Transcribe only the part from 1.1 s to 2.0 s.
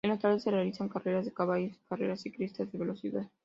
de caballos y